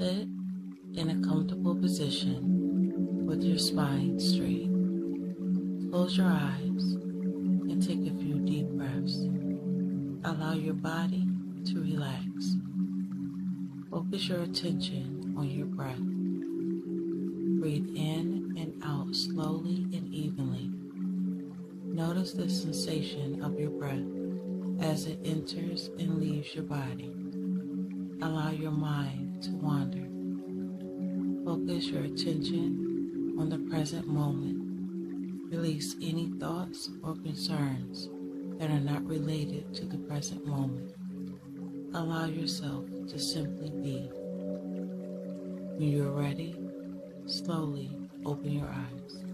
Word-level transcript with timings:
Sit 0.00 0.28
in 0.94 1.10
a 1.10 1.28
comfortable 1.28 1.76
position 1.76 3.26
with 3.26 3.42
your 3.42 3.58
spine 3.58 4.18
straight. 4.18 4.70
Close 5.90 6.16
your 6.16 6.26
eyes 6.26 6.94
and 6.94 7.86
take 7.86 8.10
a 8.10 8.18
few 8.18 8.38
deep 8.38 8.66
breaths. 8.68 9.28
Allow 10.24 10.54
your 10.54 10.72
body 10.72 11.26
to 11.66 11.82
relax. 11.82 12.56
Focus 13.90 14.26
your 14.26 14.40
attention 14.40 15.34
on 15.36 15.50
your 15.50 15.66
breath. 15.66 15.98
Breathe 17.60 17.94
in 17.94 18.54
and 18.56 18.82
out 18.82 19.14
slowly 19.14 19.86
and 19.92 20.08
evenly. 20.14 20.70
Notice 21.84 22.32
the 22.32 22.48
sensation 22.48 23.42
of 23.42 23.60
your 23.60 23.68
breath 23.68 24.00
as 24.80 25.04
it 25.04 25.18
enters 25.26 25.90
and 25.98 26.18
leaves 26.18 26.54
your 26.54 26.64
body. 26.64 27.12
Allow 28.22 28.52
your 28.52 28.72
mind. 28.72 29.29
Focus 31.66 31.88
your 31.88 32.04
attention 32.04 33.36
on 33.38 33.50
the 33.50 33.58
present 33.70 34.08
moment. 34.08 35.52
Release 35.52 35.94
any 36.00 36.32
thoughts 36.40 36.90
or 37.04 37.14
concerns 37.14 38.08
that 38.58 38.70
are 38.70 38.80
not 38.80 39.04
related 39.04 39.72
to 39.74 39.84
the 39.84 39.98
present 39.98 40.46
moment. 40.46 40.94
Allow 41.94 42.26
yourself 42.26 42.86
to 43.08 43.18
simply 43.18 43.70
be. 43.70 44.10
When 45.76 45.88
you're 45.92 46.10
ready, 46.10 46.56
slowly 47.26 47.94
open 48.24 48.52
your 48.52 48.68
eyes. 48.68 49.29